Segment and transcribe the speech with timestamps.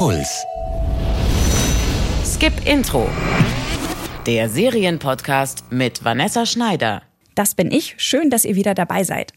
[0.00, 0.46] Puls.
[2.24, 3.06] Skip Intro.
[4.24, 7.02] Der Serienpodcast mit Vanessa Schneider.
[7.34, 7.96] Das bin ich.
[7.98, 9.34] Schön, dass ihr wieder dabei seid.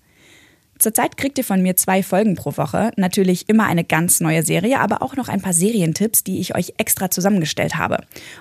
[0.80, 2.92] Zurzeit kriegt ihr von mir zwei Folgen pro Woche.
[2.96, 6.76] Natürlich immer eine ganz neue Serie, aber auch noch ein paar Serientipps, die ich euch
[6.78, 7.98] extra zusammengestellt habe.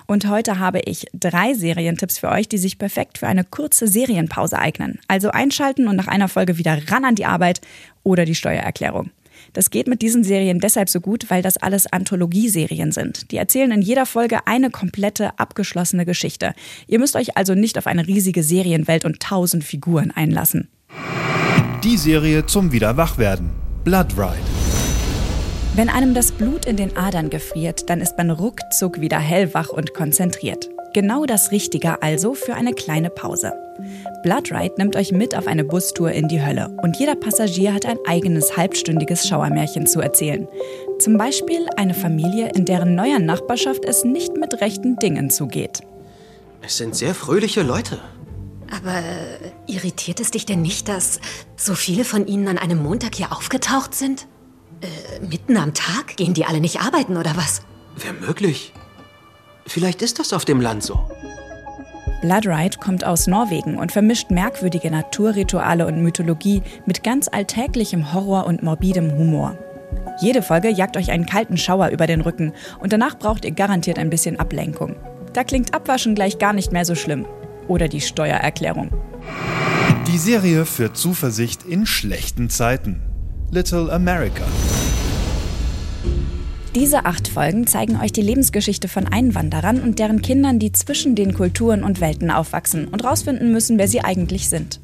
[0.07, 4.57] Und heute habe ich drei Serientipps für euch, die sich perfekt für eine kurze Serienpause
[4.57, 4.97] eignen.
[5.09, 7.59] Also einschalten und nach einer Folge wieder ran an die Arbeit
[8.03, 9.11] oder die Steuererklärung.
[9.51, 13.31] Das geht mit diesen Serien deshalb so gut, weil das alles Anthologieserien sind.
[13.31, 16.53] Die erzählen in jeder Folge eine komplette, abgeschlossene Geschichte.
[16.87, 20.69] Ihr müsst euch also nicht auf eine riesige Serienwelt und tausend Figuren einlassen.
[21.83, 23.49] Die Serie zum Wiederwachwerden.
[23.83, 24.37] Blood Ride.
[25.75, 29.93] Wenn einem das Blut in den Adern gefriert, dann ist man ruckzuck wieder hellwach und
[29.93, 30.69] konzentriert.
[30.93, 33.53] Genau das Richtige also für eine kleine Pause.
[34.23, 37.97] Bloodride nimmt euch mit auf eine Bustour in die Hölle und jeder Passagier hat ein
[38.07, 40.47] eigenes halbstündiges Schauermärchen zu erzählen.
[40.99, 45.81] Zum Beispiel eine Familie, in deren neuer Nachbarschaft es nicht mit rechten Dingen zugeht.
[46.61, 47.99] Es sind sehr fröhliche Leute.
[48.71, 51.19] Aber äh, irritiert es dich denn nicht, dass
[51.55, 54.27] so viele von ihnen an einem Montag hier aufgetaucht sind?
[54.81, 56.15] Äh, mitten am Tag?
[56.15, 57.61] Gehen die alle nicht arbeiten oder was?
[57.95, 58.73] Wäre möglich.
[59.65, 60.99] Vielleicht ist das auf dem Land so.
[62.23, 68.63] Bloodride kommt aus Norwegen und vermischt merkwürdige Naturrituale und Mythologie mit ganz alltäglichem Horror und
[68.63, 69.57] morbidem Humor.
[70.21, 73.99] Jede Folge jagt euch einen kalten Schauer über den Rücken und danach braucht ihr garantiert
[73.99, 74.95] ein bisschen Ablenkung.
[75.33, 77.25] Da klingt Abwaschen gleich gar nicht mehr so schlimm.
[77.67, 78.89] Oder die Steuererklärung.
[80.07, 83.01] Die Serie für Zuversicht in schlechten Zeiten.
[83.51, 84.45] Little America.
[86.75, 91.35] Diese acht Folgen zeigen euch die Lebensgeschichte von Einwanderern und deren Kindern, die zwischen den
[91.35, 94.79] Kulturen und Welten aufwachsen und rausfinden müssen, wer sie eigentlich sind.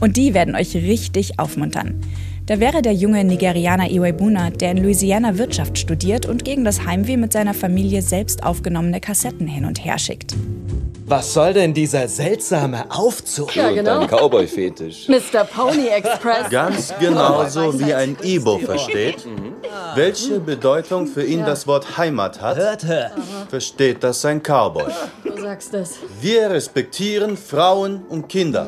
[0.00, 2.00] Und die werden euch richtig aufmuntern.
[2.46, 7.16] Da wäre der junge Nigerianer Iwebuna, der in Louisiana Wirtschaft studiert und gegen das Heimweh
[7.16, 10.34] mit seiner Familie selbst aufgenommene Kassetten hin und her schickt.
[11.06, 13.54] Was soll denn dieser seltsame Aufzug?
[13.54, 14.06] Ja, genau.
[14.06, 15.08] Cowboy-Fetisch.
[15.08, 15.44] Mr.
[15.44, 16.50] Pony Express.
[16.50, 19.26] Ganz genauso wie ein Ibo versteht,
[19.94, 22.84] welche Bedeutung für ihn das Wort Heimat hat,
[23.48, 24.92] versteht das sein Cowboy.
[25.24, 25.96] Du sagst es.
[26.20, 28.66] Wir respektieren Frauen und Kinder.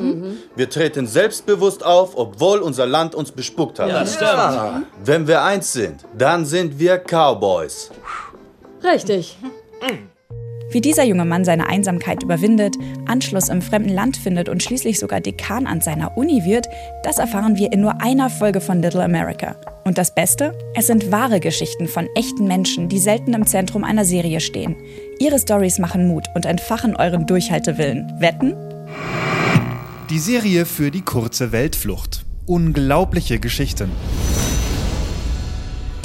[0.55, 3.89] Wir treten selbstbewusst auf, obwohl unser Land uns bespuckt hat.
[3.89, 4.85] Das stimmt.
[5.03, 7.91] Wenn wir eins sind, dann sind wir Cowboys.
[8.83, 9.37] Richtig.
[10.71, 15.19] Wie dieser junge Mann seine Einsamkeit überwindet, Anschluss im fremden Land findet und schließlich sogar
[15.19, 16.67] Dekan an seiner Uni wird,
[17.03, 19.57] das erfahren wir in nur einer Folge von Little America.
[19.91, 20.57] Und das Beste?
[20.73, 24.77] Es sind wahre Geschichten von echten Menschen, die selten im Zentrum einer Serie stehen.
[25.19, 28.09] Ihre Stories machen Mut und entfachen euren Durchhaltewillen.
[28.21, 28.55] Wetten?
[30.09, 32.23] Die Serie für die kurze Weltflucht.
[32.45, 33.91] Unglaubliche Geschichten.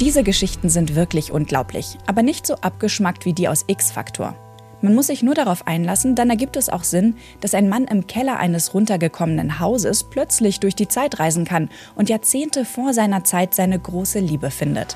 [0.01, 4.35] Diese Geschichten sind wirklich unglaublich, aber nicht so abgeschmackt wie die aus X-Faktor.
[4.81, 8.05] Man muss sich nur darauf einlassen, dann ergibt es auch Sinn, dass ein Mann im
[8.05, 13.55] Keller eines runtergekommenen Hauses plötzlich durch die Zeit reisen kann und Jahrzehnte vor seiner Zeit
[13.55, 14.95] seine große Liebe findet.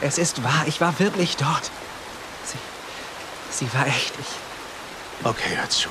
[0.00, 1.70] Es ist wahr, ich war wirklich dort.
[2.44, 2.58] Sie.
[3.50, 4.14] Sie war echt.
[4.18, 5.26] Ich.
[5.26, 5.88] Okay, hör zu.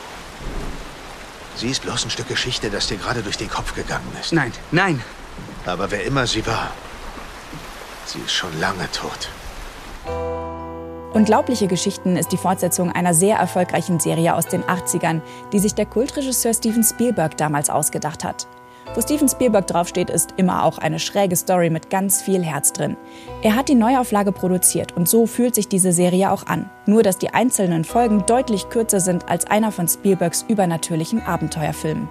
[1.56, 4.34] Sie ist bloß ein Stück Geschichte, das dir gerade durch den Kopf gegangen ist.
[4.34, 5.02] Nein, nein.
[5.66, 6.72] Aber wer immer sie war,
[8.06, 9.30] sie ist schon lange tot.
[11.18, 15.88] Unglaubliche Geschichten ist die Fortsetzung einer sehr erfolgreichen Serie aus den 80ern, die sich der
[15.88, 18.48] Kultregisseur Steven Spielberg damals ausgedacht hat.
[18.94, 22.98] Wo Steven Spielberg draufsteht, ist immer auch eine schräge Story mit ganz viel Herz drin.
[23.42, 26.70] Er hat die Neuauflage produziert und so fühlt sich diese Serie auch an.
[26.86, 32.08] Nur dass die einzelnen Folgen deutlich kürzer sind als einer von Spielbergs übernatürlichen Abenteuerfilmen.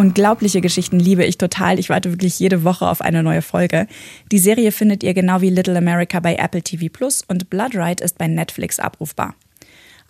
[0.00, 1.78] Unglaubliche Geschichten liebe ich total.
[1.78, 3.86] Ich warte wirklich jede Woche auf eine neue Folge.
[4.32, 8.02] Die Serie findet ihr genau wie Little America bei Apple TV Plus und Blood Ride
[8.02, 9.34] ist bei Netflix abrufbar.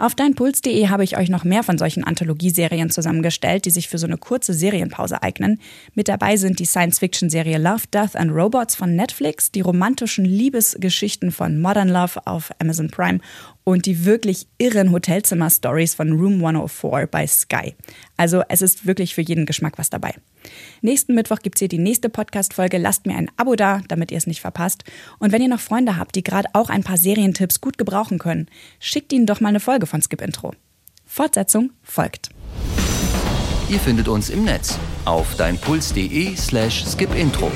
[0.01, 4.07] Auf deinpuls.de habe ich euch noch mehr von solchen Anthologieserien zusammengestellt, die sich für so
[4.07, 5.61] eine kurze Serienpause eignen.
[5.95, 11.61] Mit dabei sind die Science-Fiction-Serie Love, Death and Robots von Netflix, die romantischen Liebesgeschichten von
[11.61, 13.19] Modern Love auf Amazon Prime
[13.65, 17.75] und die wirklich irren Hotelzimmer-Stories von Room 104 bei Sky.
[18.17, 20.15] Also es ist wirklich für jeden Geschmack was dabei.
[20.81, 22.79] Nächsten Mittwoch gibt es hier die nächste Podcast-Folge.
[22.79, 24.85] Lasst mir ein Abo da, damit ihr es nicht verpasst.
[25.19, 28.47] Und wenn ihr noch Freunde habt, die gerade auch ein paar Serientipps gut gebrauchen können,
[28.79, 30.55] schickt ihnen doch mal eine Folge von Skip Intro.
[31.07, 32.31] Fortsetzung folgt.
[33.69, 37.51] Ihr findet uns im Netz auf deinpuls.de slash skipintro.